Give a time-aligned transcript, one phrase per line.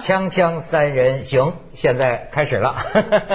[0.00, 2.86] 锵锵三人行，现在开始了。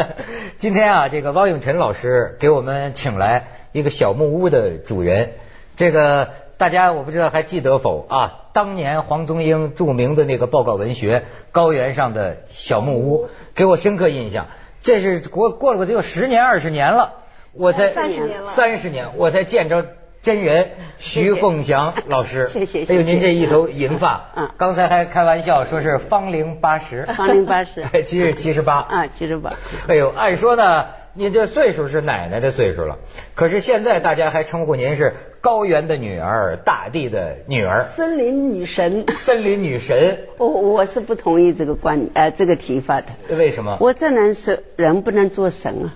[0.58, 5.34] 今天啊，这个汪永辰老师给我们请来一个小木屋的主人。
[5.76, 8.46] 这个大家我不知道还记得否啊？
[8.52, 11.20] 当年黄宗英著名的那个报告文学
[11.52, 14.48] 《高原上的小木屋》，给我深刻印象。
[14.82, 17.14] 这是过过了得有十年二十年了，
[17.54, 19.86] 我才三十年了，三十年我才见着。
[20.26, 22.84] 真人徐凤祥老师， 谢谢。
[22.86, 29.54] 哎呦，您这一头银发，嗯，刚才还开玩笑说是芳龄八十，芳龄八十， 其实七十八，啊，七十八。
[29.88, 32.98] 哎呦，按说呢，您这岁数是奶奶的岁数了，
[33.36, 40.22] 可是现在大家还称呼您是高原的女儿，大地的女儿，森林女神，森林女神。
[40.40, 43.38] 我我是不同意这个观呃这个提法的。
[43.38, 43.78] 为什么？
[43.80, 45.94] 我这人是人不能做神啊，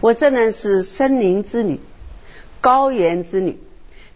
[0.00, 1.78] 我这人是森林之女。
[2.62, 3.58] 高原之女，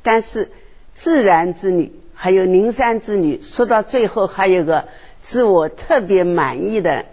[0.04, 0.50] 但是
[0.92, 4.84] 自然之旅，还有灵山之旅，说到最后还有个
[5.22, 7.06] 自我特别满意的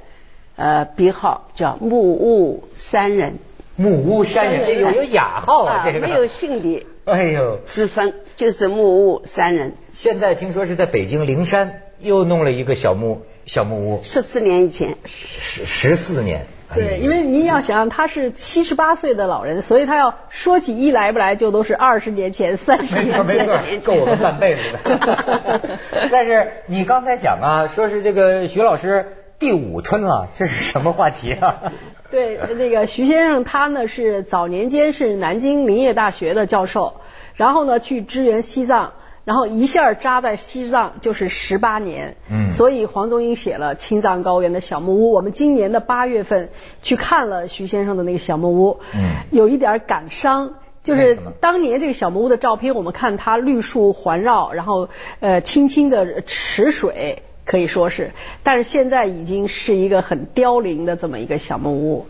[0.57, 3.39] 呃别号，叫木屋山人。
[3.77, 9.73] 木屋山人，这有有雅号啊，这个没有性别，哎呦之分，就是木屋山人。
[9.93, 16.45] 现在听说是在北京灵山又弄了一个小木小木屋，十四年以前，十十四年。
[16.73, 25.77] 对，因为您要想他是七十八岁的老人，所以他要说起一来不来就都是二十年前、三十年前，没错，够我们半辈子的。
[26.11, 31.73] 但是你刚才讲啊，说是这个徐老师第五春了，这是什么话题啊？
[32.09, 37.01] 对，那个徐先生他呢是早年间是南京林业大学的教授，
[37.35, 38.93] 然后呢去支援西藏。
[39.31, 45.11] 然后一下扎在西藏就是十八年，嗯，所以黄宗英写了《青藏高原的小木屋》。
[45.15, 46.49] 我们今年的八月份
[46.81, 54.89] 去看了徐先生的那个小木屋，嗯，有一点感伤，就是当年这个小木屋的照片，我们看它绿树环绕，然后
[55.21, 58.11] 呃清清的池水可以说是，
[58.43, 62.05] 但是现在已经是一个很凋零的这么一个小木屋。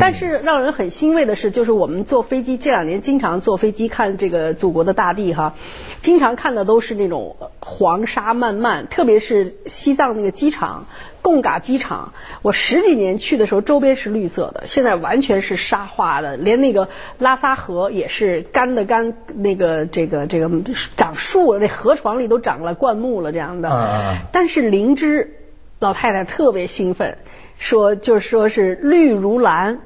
[0.00, 5.54] 但是让人很欣慰的是，就是我们坐飞机这两年经常坐飞机看这个祖国的大地哈，
[6.00, 10.86] 经常看的都是那种黄沙漫漫，特别是西藏那个机场
[11.22, 16.88] 贡嘎机场，我十几年去的时候周边是绿色的，现在完全是沙化的，连那个
[17.18, 20.50] 拉萨河也是干的干，那个这个这个
[20.96, 24.16] 长树了，那河床里都长了灌木了这样的。
[24.32, 25.34] 但是灵芝
[25.78, 27.18] 老太太特别兴奋。
[27.58, 29.78] 说就是说是绿如蓝，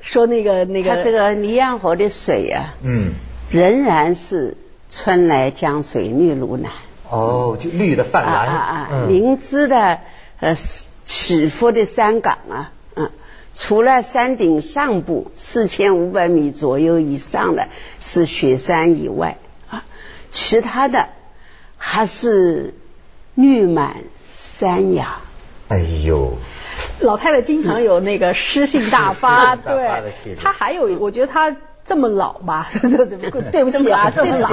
[0.00, 3.12] 说那个那个，它这个尼洋河的水呀，嗯，
[3.50, 4.56] 仍然是
[4.90, 6.72] 春来江水绿如蓝。
[7.08, 8.46] 哦，就绿的泛蓝。
[8.46, 10.00] 啊啊，灵芝的
[10.40, 10.54] 呃
[11.04, 13.10] 起伏的山岗啊，嗯，
[13.54, 19.38] 除了山顶上部四千五百米左右以上的是雪山以外
[19.70, 19.84] 啊，
[20.30, 21.08] 其他的
[21.78, 22.74] 还是
[23.34, 23.96] 绿满
[24.34, 25.18] 山崖。
[25.68, 26.36] 哎呦。
[27.00, 29.88] 老太太经常有那个诗性大发， 对，
[30.40, 32.68] 她还有，我觉得她这么老吧，
[33.52, 34.48] 对不起啊，这么老，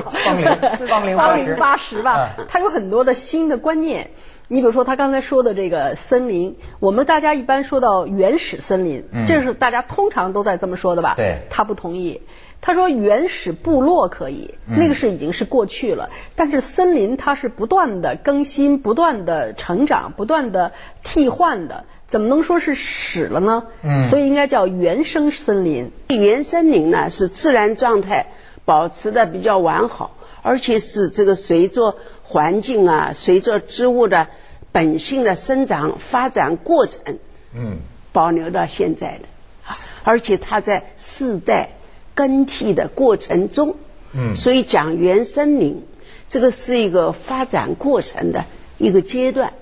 [0.87, 4.11] 芳龄芳龄八十吧，她有很多的新的观念。
[4.49, 11.13] 你比如说，她刚才说的这个森林，我们大家一般说到原始森林，这是大家通常都在这么说的吧？
[11.15, 12.21] 对，她不同意。
[12.65, 16.11] 他说原始部落可以，那个是已经是过去了。
[16.37, 21.83] 但是森林它是不断的更新、不断的成长、不断的替换的，
[22.13, 23.63] 怎么能说是死了呢？
[23.81, 25.89] 嗯，所以应该叫原生森林。
[26.09, 28.27] 原森林呢是自然状态
[28.65, 34.27] 保持的比较完好，而且是这个随着环境啊、随着植物的
[34.71, 37.17] 本性的生长发展过程，
[37.55, 37.77] 嗯，
[38.11, 41.71] 保留到现在的，而且它在世代。
[42.15, 43.75] 更替的过程中，
[44.13, 45.83] 嗯，所以讲原森林，
[46.29, 48.45] 这个是一个发展过程的
[48.77, 49.53] 一个阶段。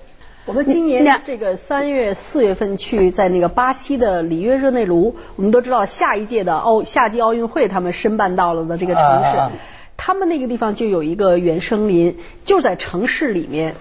[0.44, 9.56] 我们今年这个三月四月份去在那个巴西的里约热内卢，我们都知道下一届的奥夏季奥运会他们申办到了的这个城市，
[9.96, 13.76] 他们那个地方就有一个原生林，就在城市里面。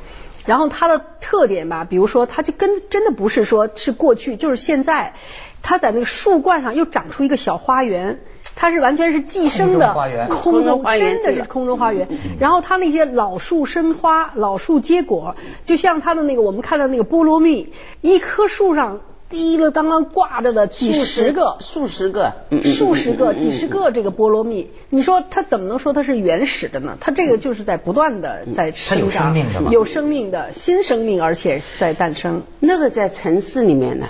[0.45, 5.13] 然后它的特点吧，比如说它就跟真的不是说是过去，就是现在。
[5.63, 8.19] 它在那个树冠上又长出一个小花园，
[8.55, 9.93] 它是完全是寄生的
[10.41, 12.07] 空中花园，真的是空中花园。
[12.39, 22.33] 然后它那些老树生花，老树结果，就像它的那个我们看到那个菠萝蜜，一棵树上滴了当当挂着的几十个、数十个、
[22.63, 26.97] 数十个、几十个这个菠萝蜜，你说它怎么能说它是原始的呢？
[26.99, 32.41] 它这个就是在不断的在生长，有生命的有生命的新生命，而且在诞生。
[32.59, 34.07] 那个在城市里面呢，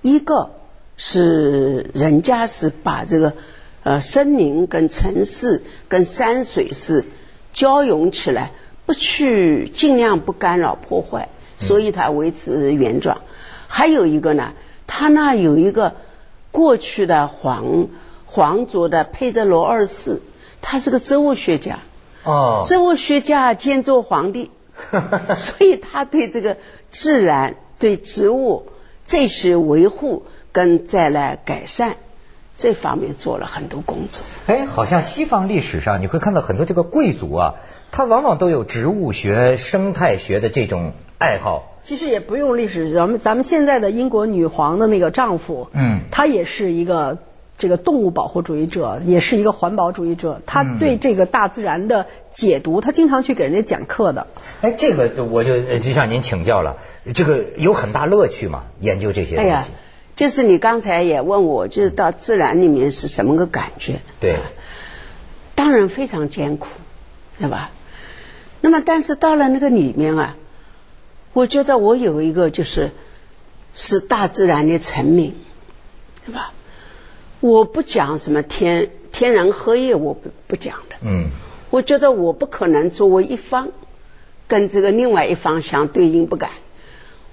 [0.00, 0.52] 一个。
[0.96, 3.34] 是人家是把这个
[3.82, 7.04] 呃森林跟城市跟山水是
[7.52, 8.52] 交融起来，
[8.86, 11.28] 不去尽量不干扰破坏，
[11.58, 13.22] 所以它维持原状。
[13.68, 14.52] 还有一个呢，
[14.86, 15.94] 它那有一个
[16.50, 17.88] 过去的皇
[18.26, 20.20] 皇族的佩德罗二世，
[20.60, 21.80] 他是个植物学家。
[22.24, 24.50] 哦，植物学家兼做皇帝，
[25.36, 26.56] 所以他对这个
[26.90, 28.68] 自然、对植物
[29.04, 31.96] 这些维护跟再来改善
[32.56, 34.24] 这方面做了很多工作。
[34.46, 37.54] 哎，好像西方历史上你会看到很多这个贵族啊，
[37.90, 41.78] 他往往都有植物学、生态学的这种爱好。
[41.82, 47.18] 其实也不用历史，咱们咱们现在的英国女皇的那个丈夫，嗯，他也是一个。
[47.58, 54.26] 这个动物保护主义者也是一个环保主义者，他对这个大自然的解读，他经常去给人家讲课的。
[54.62, 56.78] 哎，这个我就就向您请教了，
[57.14, 58.64] 这个有很大乐趣嘛？
[58.80, 59.50] 研究这些东西。
[59.50, 59.64] 哎呀，
[60.14, 64.00] 就是你刚才也问我，就是到自然里面是什么个感觉？
[64.20, 64.40] 对，
[65.54, 66.68] 当然非常艰苦，
[67.38, 67.70] 对吧？
[68.60, 70.36] 那么，但是到了那个里面啊，
[71.32, 72.90] 我觉得我有一个就是
[73.74, 75.34] 是大自然的臣民，
[76.26, 76.52] 对吧？
[77.40, 80.96] 我不讲什么天天人合一，我不不讲的。
[81.00, 81.30] 嗯，
[81.70, 83.70] 我觉得我不可能作为一方
[84.46, 86.50] 跟这个另外一方相对应，不敢。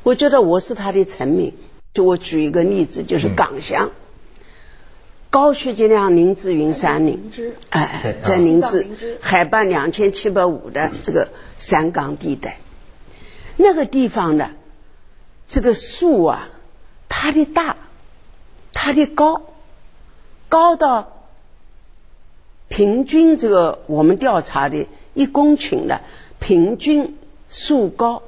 [0.01, 1.53] 我觉得我是他的臣民。
[1.93, 3.91] 就我举一个例子，就是港乡。
[5.29, 7.31] 高雪结亮林芝云山林，
[7.69, 8.87] 哎，在林芝
[9.21, 12.57] 海拔两千七百五的这个山岗地带，
[13.55, 14.49] 那个地方的
[15.47, 16.49] 这个树啊，
[17.09, 17.77] 它的大，
[18.73, 19.43] 它的高。
[20.47, 21.13] 高到
[22.69, 26.01] 平均这个我们调查的一公顷的
[26.39, 27.15] 平均
[27.51, 28.23] 树高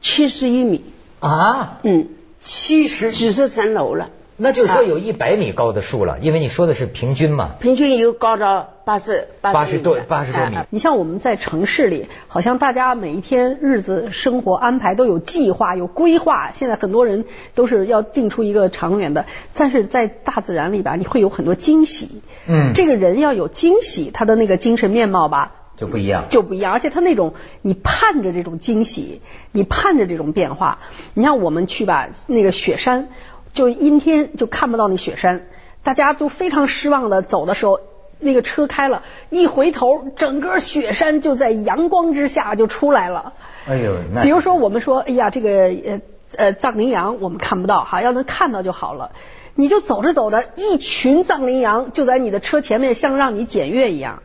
[0.00, 0.84] 七十一米。
[1.18, 2.10] 啊，嗯，
[2.40, 4.10] 七十几十层楼了。
[4.40, 7.56] 那就说有一百米高的树了，因为你说的是平均嘛。
[7.58, 10.58] 平均有高到八十八十多八十多米。
[10.70, 16.52] 你像我们在城市里，好像大家每一天日子生活安排都有计划有规划。
[16.52, 17.24] 现在很多人
[17.56, 22.22] 都是要定出一个长远的，但是在大自然里吧，你会有很多惊喜。
[22.46, 26.74] 嗯，这个人要有惊喜，他的那个精神面貌吧就不一样，就不一样。
[26.74, 27.32] 而且他那种
[27.62, 29.22] 你盼着这种惊喜，
[29.52, 30.80] 你盼着这种变化。
[31.14, 33.08] 你像我们去吧，那个雪山。
[33.54, 35.46] 就阴天就看不到那雪山，
[35.82, 37.80] 大家都非常失望的走的时候，
[38.20, 43.32] 那个车开了，一回头，整个雪山就在阳光之下就出来了。
[43.66, 46.00] 哎呦，那比如说我们说，哎呀，这个呃
[46.36, 49.12] 呃藏羚羊我们看不到哈，要能看到就好了。
[49.54, 54.22] 你就走着走着，一群藏羚羊就在你的车前面，像让你检阅一样。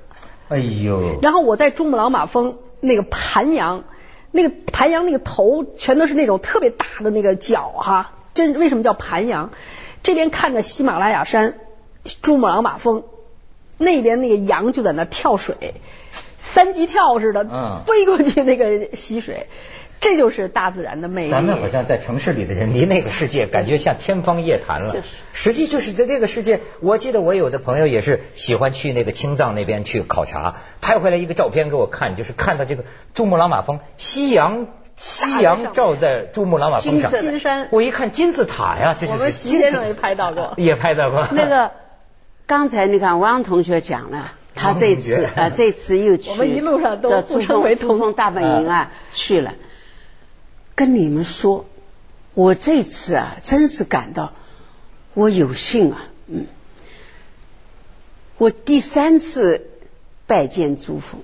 [0.49, 1.19] 哎呦。
[1.21, 3.83] 然后我在珠穆朗玛峰那个盘羊，
[4.31, 8.11] 那个盘羊那个头全都是那种特别大的那个角哈。
[8.33, 9.51] 这为什么叫盘羊？
[10.01, 11.59] 这边看着喜马拉雅山、
[12.21, 13.03] 珠穆朗玛峰，
[13.77, 15.75] 那边那个羊就在那跳水，
[16.41, 19.47] 三级跳似的，飞过去那个溪水，
[20.03, 21.29] 这就是大自然的魅力。
[21.31, 24.97] 咱们好像在城市里的人，离那个世界感觉像天方夜谭了。
[25.31, 26.59] 实际就是在这个世界。
[26.81, 32.83] 我记得我有的朋友也是喜欢去那个青藏那边去考察，拍回来一个照片给我看，就是看到这个
[33.13, 34.67] 珠穆朗玛峰，夕阳。
[34.95, 39.11] 夕阳照在珠穆朗玛峰上，金山，我一看金字塔呀，这是。
[39.11, 41.27] 我们徐先生也拍到过， 也拍到过。
[41.31, 41.71] 那个
[42.45, 49.55] 刚才你看汪同学讲了，他这次啊，这次又去， 我们一路上都珠峰珠峰大本营啊去了。
[50.75, 51.65] 跟你们说，
[52.33, 54.33] 我这次啊，真是感到
[55.13, 56.47] 我有幸啊，嗯，
[58.37, 59.69] 我第三次
[60.27, 61.21] 拜见珠峰，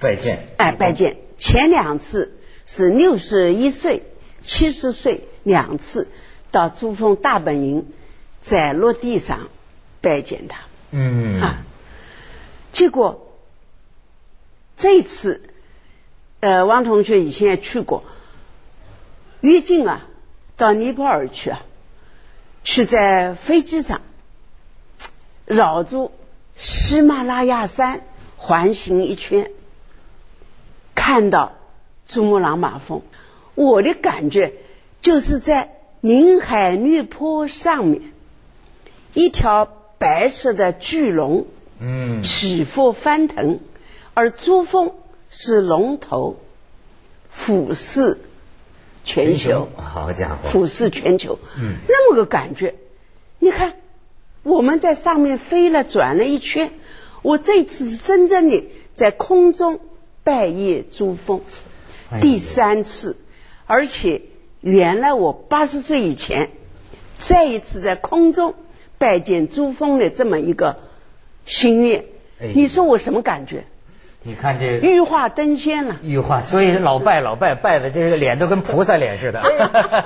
[0.00, 2.34] 拜见，哎，拜见，前两次。
[2.70, 4.02] 是六十一岁、
[4.42, 6.06] 七十岁两次
[6.50, 7.86] 到珠峰大本营，
[8.42, 9.48] 在落地上
[10.02, 10.58] 拜见他。
[10.90, 11.64] 嗯啊，
[12.70, 13.26] 结果
[14.76, 15.40] 这次，
[16.40, 18.04] 呃，汪同学以前也去过，
[19.40, 20.06] 越境啊，
[20.56, 21.62] 到尼泊尔去啊，
[22.64, 24.00] 去在飞机上
[25.44, 26.12] 绕住
[26.56, 28.02] 喜马拉雅山
[28.36, 29.50] 环行一圈，
[30.94, 31.52] 看到。
[32.10, 33.02] 珠穆朗玛峰，
[33.54, 34.54] 我的感觉
[35.02, 38.00] 就是在宁海绿坡上面，
[39.12, 39.68] 一条
[39.98, 41.46] 白色的巨龙，
[41.78, 43.60] 嗯，起伏翻腾，
[44.14, 44.94] 而珠峰
[45.28, 46.38] 是龙头，
[47.28, 48.18] 俯视
[49.08, 52.74] 全球，好家伙，俯视全球，嗯，那么个感觉。
[53.38, 53.76] 你看，
[54.42, 56.72] 我们在上面飞了转了一圈，
[57.22, 59.80] 我这次是真正的在空中
[60.24, 61.40] 拜谒珠峰。
[62.20, 63.16] 第三次，
[63.64, 64.20] 而且
[64.60, 66.50] 原来我八十岁以前
[67.18, 68.54] 再一次在空中
[68.98, 70.82] 拜见珠峰的这么一个
[71.46, 72.04] 心愿，
[72.54, 73.64] 你说我什么感觉？
[74.20, 75.96] 你看这玉化登仙了。
[76.02, 79.40] 玉化，所以老拜老拜拜的这个脸都跟菩萨脸似的。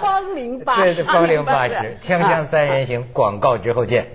[0.00, 4.08] 芳龄八十， 芳龄八十，锵锵三人行，广告之后见。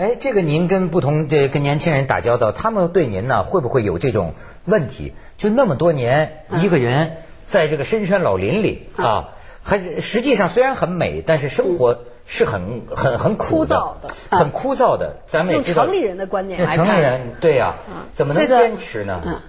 [0.00, 4.32] 哎，这个您跟不同的跟年轻人打交道，他们对您呢会不会有这种
[4.64, 5.12] 问题？
[5.36, 15.16] 就那么多年一个人在这个深山老林里啊，还实际上虽然很美，但是生活是很很很枯燥的，很枯燥的。
[15.26, 17.76] 咱们也知道，城里人的观念，城里人对呀，
[18.12, 19.42] 怎么能坚持呢？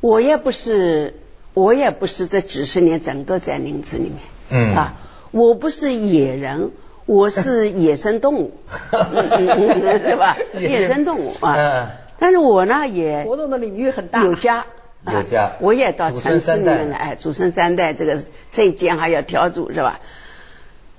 [0.00, 1.14] 我也不是，
[1.54, 4.18] 我也不是这几十年整个在林子里面，
[4.50, 4.94] 嗯啊，
[5.30, 6.70] 我不是野人。
[7.06, 8.54] 我是野生动物，
[8.90, 10.36] 对吧？
[10.58, 14.66] 野生动物啊，但是我呢也活动的领域很大，有家
[15.12, 18.18] 有家，我也到城市里面来，祖孙三代，这个
[18.50, 20.00] 这一间还要挑住是吧？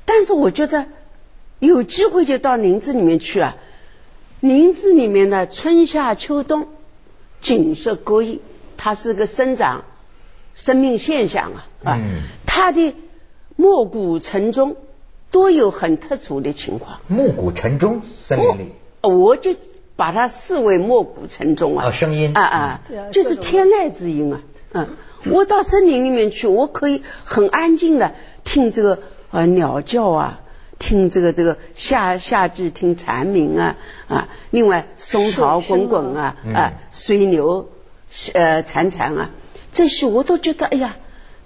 [0.07, 0.87] 但是我觉得
[1.59, 3.55] 有机会就到林子里面去啊，
[4.39, 6.67] 林子里面的春夏秋冬
[7.41, 8.41] 景色各异，
[8.77, 9.85] 它是个生长
[10.55, 12.01] 生命现象啊啊，
[12.47, 12.95] 它的
[13.55, 14.75] 暮鼓晨钟。
[15.29, 17.01] 都有很特殊的情况。
[17.09, 18.71] 暮鼓晨钟，森林里，
[19.01, 19.55] 我就
[19.97, 21.87] 把它视为暮鼓晨钟啊。
[21.87, 24.41] 哦，声音啊啊，就是天籁之音啊。
[24.71, 24.87] 嗯，
[25.29, 28.99] 我到森林里面去，我可以很安静的听这个
[29.31, 30.39] 啊鸟叫啊，
[30.79, 33.75] 听这个这个夏夏季听蝉鸣啊
[34.07, 37.69] 啊，另外松涛滚滚啊啊，水流
[38.33, 39.29] 呃潺潺啊，
[39.71, 40.97] 这些我都觉得哎呀。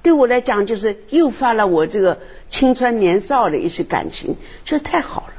[0.03, 2.17] 对我来讲，就是诱发了我这个
[2.49, 4.35] 青春年少的一些感情，
[4.65, 5.33] 这太好了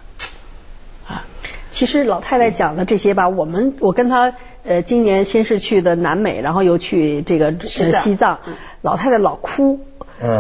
[1.13, 1.27] 啊！
[1.73, 8.39] 其实老太太讲的这些吧，我们我跟她呃，今年先是去的南美，然后又去这个西藏，
[8.83, 9.81] 老太太老哭，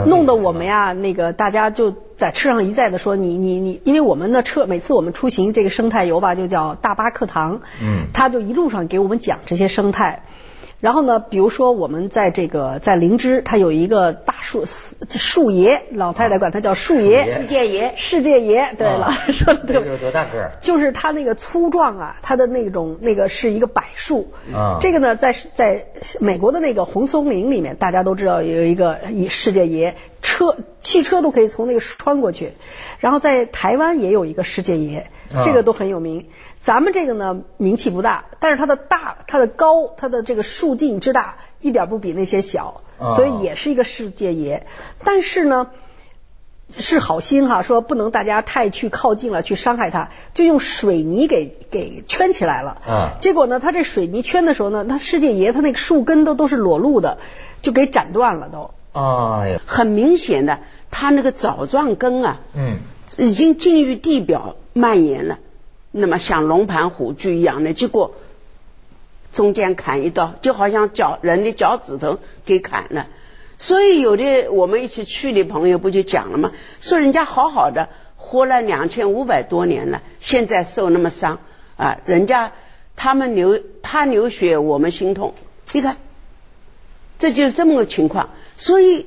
[0.07, 10.23] 弄得我们呀，那个大家就在车上一再的说你你你，因为我们的车每次我们出行这个生态游吧，就叫大巴课堂，嗯，他就一路上给我们讲这些生态。
[10.83, 18.75] 然后呢，比如说我们在这个在灵芝，它有一个大树树爷，老太太管它叫树爷，世界爷，世界爷。
[18.77, 19.77] 对了，说的对。
[19.77, 20.51] 有多大个？
[20.61, 24.33] 就是它那个粗壮啊，它的那种那个是一个柏树。
[24.53, 24.79] 啊。
[24.81, 25.87] 这个呢，在在
[26.19, 32.55] 美国的那个红松林里面，大家都知道有一个以世界爷，车汽车都可以从那个穿过去。
[33.01, 35.11] 然后在台湾也有一个世界爷，
[35.45, 36.29] 这个都很有名。
[36.61, 42.83] 咱们这个呢名气不大，但是它的大、它的高、它的这个树径之大，一点不比那些小，
[43.17, 44.65] 所以也是一个世界爷。
[45.05, 45.71] 但是呢，
[46.71, 52.81] 是好心哈，说不能大家太去靠近了，去伤害它，就用水泥给给圈起来了。
[52.87, 57.19] 啊，结果呢，他这水泥圈的时候呢，他世界爷他那个树根都都是裸露的，
[57.61, 58.71] 就给斩断了都。
[58.93, 62.77] 哎呀，很明显的，他那个藻状根啊，嗯，
[63.19, 65.39] 已经进入地表蔓延了。
[65.91, 68.15] 那么像龙盘虎踞一样的，结果
[69.33, 73.07] 中间砍一刀，就好像脚人的脚趾头给砍了。
[73.59, 76.53] 所以有的我们一起去的朋友不就讲了吗？
[76.81, 81.39] 说人家好好的活了两千五百多年了，现在受那么伤
[81.77, 82.53] 啊，人家
[82.97, 85.33] 他们流他流血，我们心痛。
[85.73, 85.97] 你看，
[87.19, 88.31] 这就是这么个情况。
[88.57, 89.07] 所以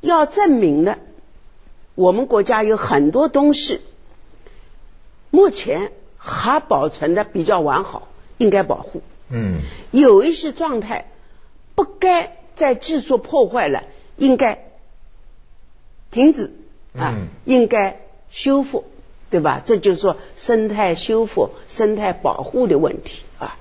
[0.00, 0.98] 要证明的，
[1.94, 3.80] 我们国家有很多东西，
[5.30, 5.92] 目前。
[6.20, 9.02] 还保存的比较完好，应该保护。
[9.30, 9.60] 嗯，
[9.92, 11.06] 有一些状态
[11.76, 13.84] 不该再技术破坏了，
[14.16, 14.64] 应该
[16.10, 16.52] 停止
[16.92, 17.14] 啊，
[17.44, 18.84] 应该修复，
[19.30, 19.62] 对吧？
[19.64, 23.56] 这就是说生态修复、生态保护的问题啊。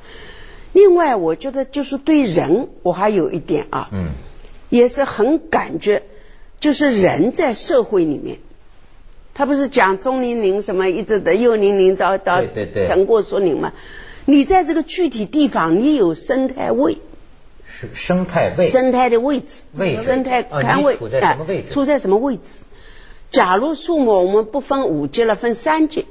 [0.73, 4.09] 另外，我觉得就是对人，我还有一点啊，嗯，
[4.69, 6.03] 也是很感觉，
[6.59, 8.39] 就是人在社会里面。
[9.33, 12.41] 他不是讲中年龄什么一直的幼年龄到到
[12.87, 13.73] 成过树龄嘛？
[14.25, 16.97] 你在这个具体地方，你有生态位，
[17.65, 21.69] 是生态位，生态的位置，位生态单位处在什么位置？
[21.69, 22.63] 处在什么位置？
[23.29, 26.05] 假如树木我们不分五级了，分三级，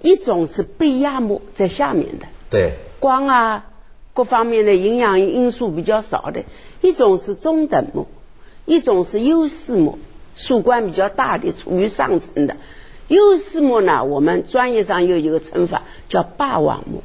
[0.00, 3.66] 一种是被压木在下面的，对，光啊
[4.12, 6.42] 各方面的营养因素比较少的；
[6.82, 8.06] 一种是中等木，
[8.66, 9.98] 一种是优势木。
[10.34, 12.56] 树冠比较大的，处于上层的
[13.08, 17.02] 优势木呢，我们专业上有一个称法叫霸王木。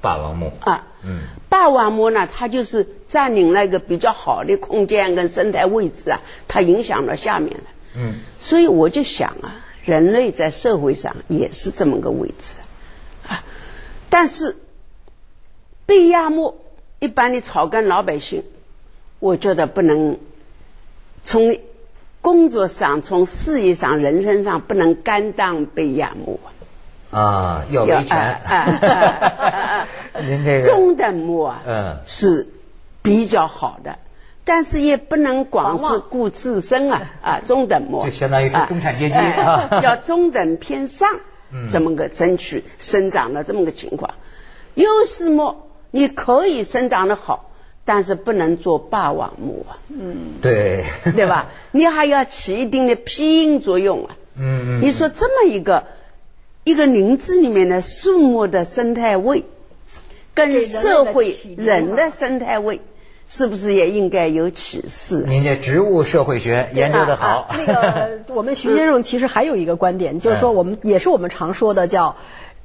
[0.00, 7.64] 霸王木啊，嗯，霸王木呢，它就是占领了一个比较好的空间跟生态位置啊，它影响到下面了。
[7.94, 12.56] 嗯，所以我就想啊，人类在社会上也是这么个位置
[13.28, 13.44] 啊，
[14.08, 14.56] 但是
[15.84, 16.58] 被压木
[17.00, 18.44] 一般的草根老百姓，
[19.22, 20.18] 我觉得不能
[21.22, 21.56] 从。
[22.22, 26.38] 工作上、从事业上、人生上，不能甘当被仰慕
[27.10, 28.38] 啊，要维权。
[30.20, 32.46] 您这个中等木啊，嗯，是
[33.02, 33.98] 比较好的，
[34.44, 41.08] 但是也不能光是顾自身啊啊，中等木就相当于是中产阶级啊， 要中等偏上，
[41.72, 44.14] 这么个争取生长的这么个情况。
[44.74, 45.56] 优势木
[45.90, 47.50] 你可以生长的好，
[47.84, 49.78] 但是不能做霸王木啊。
[49.88, 50.84] 嗯，对，
[51.14, 51.48] 对吧？
[51.72, 54.16] 你还要起一定的庇荫作用啊。
[54.36, 54.80] 嗯嗯。
[54.80, 55.84] 你说这么一个
[56.64, 59.44] 一个林子里面的树木的生态位。
[60.34, 62.80] 跟社会人的生态位
[63.28, 65.26] 是不是也应该有启示？
[65.28, 67.48] 您这植物社会学研究的好。
[67.50, 72.16] 那个 我们徐先生其实还有一个观点，就是说我们也是我们常说的叫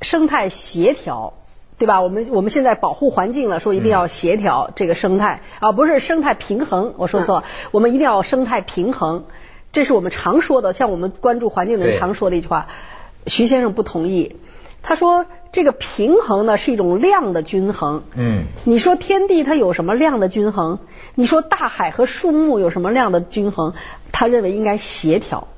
[0.02, 1.34] 生态协调，
[1.78, 2.02] 对吧？
[2.02, 9.26] 我们我们现在保护环境了，说一定要协调这个生态啊，不是生态平衡，我说错，我们一定要生态平衡，
[9.72, 12.68] 这是我们常说的，像我们关注环境的人常说的一句话。
[13.26, 14.38] 徐先生不同意。
[14.84, 18.04] 他说：“这个平衡呢是一种量的均衡。
[18.16, 20.80] 嗯，你说天地它有什么量的均衡？
[21.14, 23.74] 你说大海和树木有什么量的均衡？
[24.14, 25.50] 他认为应该协调。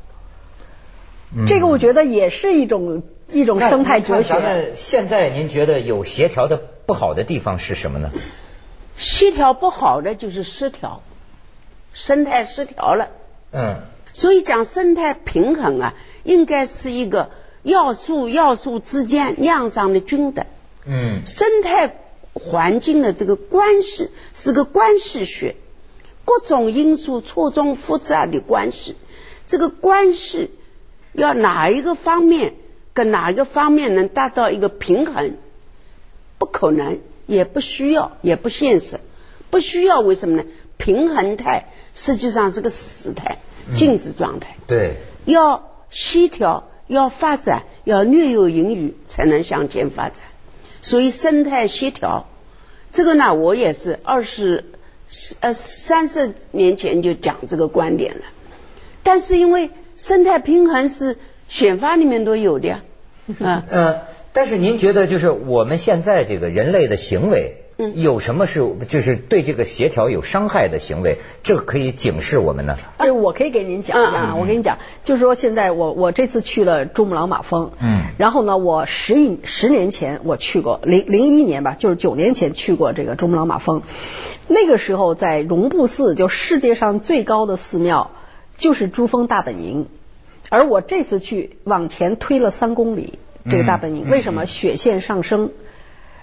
[1.45, 4.74] 这个我觉得也是一种一种生态哲学。
[4.75, 8.12] 现在您觉得有协调的不好的地方是什么呢？
[8.95, 11.01] 协调不好的就是失调，
[11.93, 13.09] 生态失调了。
[13.51, 13.81] 嗯，
[14.13, 15.93] 所以讲生态平衡啊，
[16.24, 17.29] 应该是一个。”
[17.62, 20.45] 要素要素之间量上的均等，
[20.86, 21.93] 嗯，生态
[22.31, 25.57] 环境的这个关系是个关系学，
[26.24, 28.95] 各种因素错综复杂的关系，
[29.45, 30.51] 这个关系
[31.12, 32.53] 要哪一个方面
[33.00, 35.38] 跟哪一个方面能达到一个平衡，
[36.38, 39.00] 不可能，也不需要，也不现实，
[39.50, 40.44] 不需要为什么呢？
[40.75, 43.38] 平衡态实际上是个死态，
[43.74, 46.65] 静止状态，对，要协调。
[46.89, 50.23] 要发展，要略有盈余才能向前发展。
[50.82, 52.26] 所以生态协调，
[52.91, 54.65] 这个呢，我也是二十
[55.39, 58.23] 呃三十年前就讲这个观点了。
[59.04, 62.84] 但是因为生态平衡是选法里面都有的呀，
[63.44, 64.02] 啊 呃，
[64.34, 67.65] 但是您觉得就是我们现在这个人类的行为？
[67.94, 71.20] 有什么是就是对这个协调有伤害的行为？
[71.44, 72.78] 这个可以警示我们呢。
[72.98, 83.82] 哎，我可以给您讲啊，我跟你讲，就是说现在我我这次去了珠穆朗玛峰，嗯，然后呢，我十一十年前我去过零零一年吧，就是九年前去过这个珠穆朗玛峰，
[84.50, 88.12] 那个时候在绒布寺，就世界上最高的寺庙
[88.58, 89.88] 就是珠峰大本营，
[90.49, 95.51] 而我这次去往前推了三公里，这个大本营为什么雪线上升？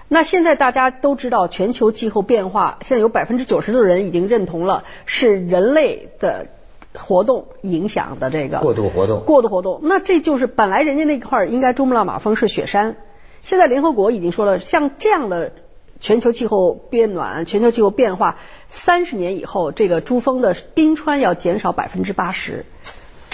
[0.09, 6.47] 那现在大家都知道，全球气候变化，现在有百分之九十的人已经认同了，是人类的
[6.95, 9.25] 活动影响的这个过度活动。
[9.25, 12.97] 过度活动，那这就是本来人家那块儿应该珠穆朗玛峰是雪山，
[13.41, 15.53] 现在联合国已经说了，像这样的
[15.99, 18.37] 全球气候变暖、全球气候变化，
[18.69, 22.65] 三十年以后，这个珠峰的冰川要减少百分之八十，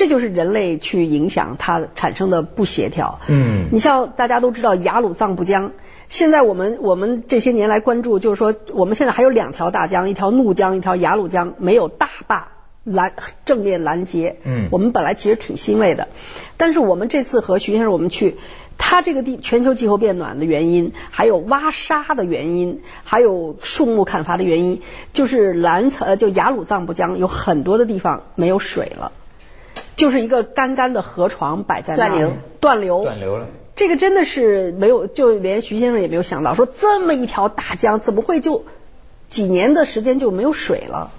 [0.02, 3.20] 这就是人类去影响它产生的不协调。
[3.28, 5.70] 嗯，你像大家都知道雅鲁藏布江。
[6.08, 12.48] 现在我们我们这些年来关注，就是说我们现在还有两条大江，一条怒江，一条雅鲁江，没有大坝
[12.82, 13.12] 拦
[13.44, 14.38] 正面拦截。
[14.42, 16.08] 嗯，我们本来其实挺欣慰的，
[16.56, 18.38] 但是我们这次和徐先生我们去，
[18.78, 29.12] 它这个地全球气候变暖的原因，还有挖沙的原因，还有树木砍伐的原因，就是蓝层就雅鲁藏布江有很多的地方没有水了，
[29.96, 33.46] 就是一个干干的河床摆在那断流断流断流了。
[33.74, 38.64] 这个真的是没有，就连徐先生也没有想到，说这么一条大江怎么会就
[39.28, 41.10] 几年的时间就没有水了？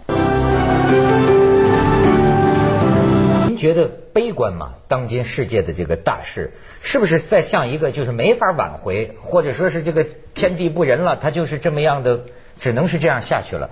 [3.47, 4.73] 您觉得悲观吗？
[4.87, 11.17] 当今世界的这个大事，是不是在像一个就是没法挽回，或者说是这个天地不仁了？
[11.17, 12.25] 它就是这么样的，
[12.59, 13.71] 只能是这样下去了。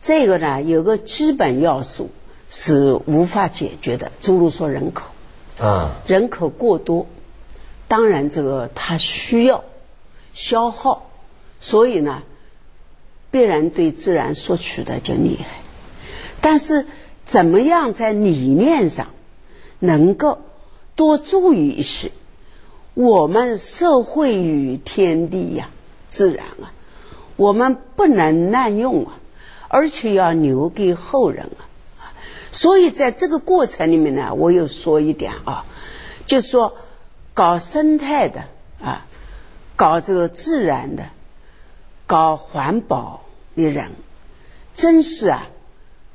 [0.00, 2.10] 这个呢，有个基本要素
[2.50, 5.06] 是无法解决的，诸如说人口
[5.58, 7.06] 啊，人口过多。
[7.88, 9.64] 当然，这个它需要
[10.34, 11.10] 消耗，
[11.60, 12.22] 所以呢，
[13.30, 15.60] 必然对自然索取的就厉害。
[16.40, 16.86] 但是，
[17.24, 19.08] 怎么样在理念上
[19.78, 20.38] 能够
[20.94, 22.10] 多注意一些？
[22.94, 25.68] 我们社会与天地呀，
[26.08, 26.72] 自然啊，
[27.36, 29.18] 我们不能滥用啊，
[29.68, 31.65] 而且要留给后人啊。
[32.56, 35.64] 所以，在这个过程里面呢，我又说一点啊，
[36.26, 36.76] 就说。
[37.36, 38.44] 搞生态的
[38.82, 39.04] 啊，
[39.76, 41.10] 搞这个自然的，
[42.06, 43.90] 搞环保的人，
[44.74, 45.48] 真是啊，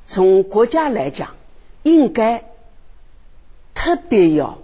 [0.08, 1.36] 从国家来讲，
[1.84, 2.44] 应该
[3.76, 4.58] 特别要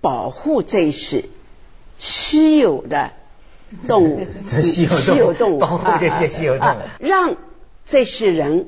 [0.00, 1.26] 保护这些
[1.96, 3.12] 稀有的
[3.86, 4.26] 动物，
[4.64, 7.36] 稀有动物，保护这些稀有动物，让
[7.86, 8.66] 这些人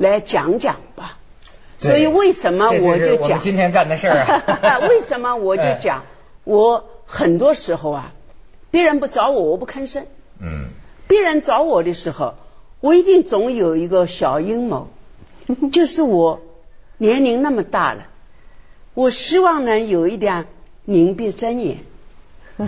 [0.00, 1.18] 来讲讲吧。
[1.78, 4.78] 所以为什么我就讲今天干的事儿啊？
[4.88, 6.04] 为什么我就 讲？
[6.44, 8.12] 我很多时候啊，
[8.70, 10.06] 别人不找我，我不吭声。
[10.40, 10.68] 嗯。
[11.06, 12.34] 别人找我的时候，
[12.80, 14.88] 我一定总有一个小阴谋，
[15.72, 16.40] 就是我
[16.98, 18.06] 年龄那么大了，
[18.94, 20.46] 我希望能有一点
[20.84, 21.78] 临别真言，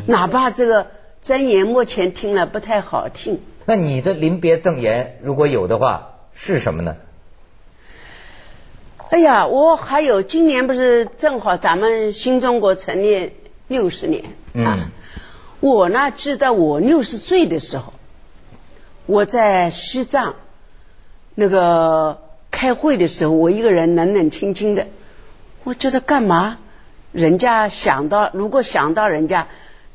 [0.07, 0.89] 哪怕这个
[1.21, 3.41] 真言目前听了不太好听。
[3.65, 6.97] 那你的临别赠言如果有的话是什么呢？
[9.13, 13.35] 哎呀，我还有今年不是正好咱们新中国成立
[13.69, 14.89] 六十年啊！
[15.61, 17.93] 我呢记得我六十岁的时候，
[19.05, 20.37] 我在西藏
[21.35, 24.87] 那个开会的时候，我一个人冷冷清清的，
[25.63, 26.57] 我觉得干嘛？
[27.13, 29.47] 人家想到如果想到人家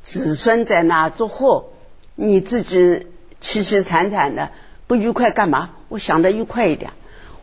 [0.04, 1.70] 子孙在那做货，
[2.14, 3.08] 你自己
[3.42, 4.52] 凄凄惨惨的
[4.86, 5.72] 不愉快干嘛？
[5.90, 6.92] 我想的愉快一点。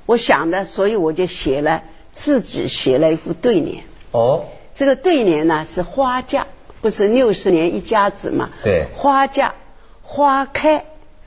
[0.07, 3.85] 我想的，所以我就写了自己写了一副对联。
[4.13, 6.47] 哦，这个对联呢是花架，
[6.81, 8.51] 不是六十年一家子嘛？
[8.63, 8.87] 对。
[8.95, 9.55] 花架，
[10.03, 10.85] 花开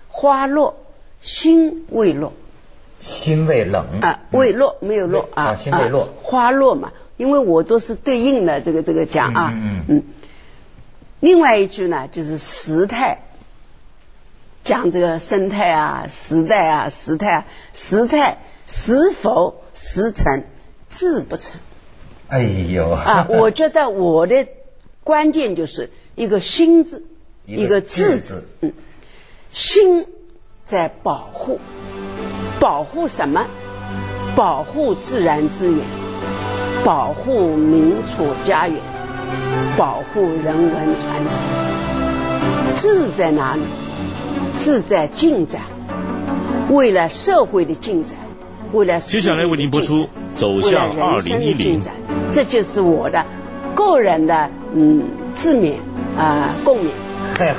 [0.07, 0.75] 花落，
[1.21, 2.33] 心未落。
[2.99, 6.09] 心未冷啊，未落没有落啊，心未落。
[6.23, 9.51] 花落嘛，因为我都是对应的这个这个讲啊。
[9.53, 10.03] 嗯嗯。
[11.19, 13.19] 另外一句呢，就是时态。
[14.63, 20.43] 讲这个生态啊，时代啊，时态啊，时态是否实成，
[20.89, 21.53] 志不成。
[22.27, 23.25] 哎呦啊！
[23.29, 24.47] 我觉得我的
[25.05, 27.05] 关键就是一个心字，
[27.45, 28.43] 一个字字。
[28.59, 28.73] 嗯，
[29.49, 30.05] 心
[30.65, 31.61] 在保护，
[32.59, 33.47] 保护什么？
[34.35, 35.79] 保护自然资源，
[36.83, 38.81] 保护民族家园，
[39.77, 41.39] 保护人文传承。
[42.75, 43.61] 志在哪里？
[44.57, 45.63] 志在进展，
[46.69, 48.17] 为了社会的进展，
[48.73, 50.03] 为了接下来为您播出
[50.35, 51.81] 《走向二零一零》，
[52.33, 53.25] 这就是我的
[53.75, 55.03] 个人的嗯
[55.35, 55.75] 自勉
[56.17, 56.89] 啊共勉。